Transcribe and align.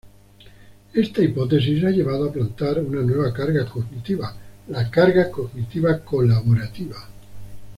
Esta 0.95 1.21
hipótesis 1.21 1.83
ha 1.83 1.91
llevado 1.91 2.27
a 2.27 2.33
plantar 2.33 2.79
una 2.83 3.01
nueva 3.03 3.31
carga 3.31 3.67
cognitiva 3.67 4.35
"la 4.69 4.89
carga 4.89 5.29
cognitiva 5.29 5.99
colaborativa". 5.99 6.97